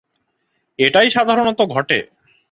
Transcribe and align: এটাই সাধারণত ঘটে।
এটাই 0.79 1.09
সাধারণত 1.09 1.59
ঘটে। 1.65 1.97